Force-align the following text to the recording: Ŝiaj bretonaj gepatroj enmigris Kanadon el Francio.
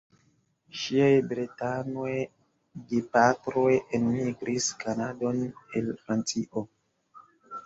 Ŝiaj 0.83 1.09
bretonaj 1.33 2.13
gepatroj 2.93 3.67
enmigris 3.99 4.71
Kanadon 4.81 5.45
el 5.51 5.93
Francio. 6.03 6.67